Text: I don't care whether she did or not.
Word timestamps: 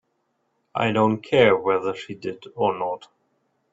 I 0.73 0.91
don't 0.93 1.21
care 1.21 1.55
whether 1.55 1.93
she 1.93 2.15
did 2.15 2.45
or 2.55 2.73
not. 2.75 3.07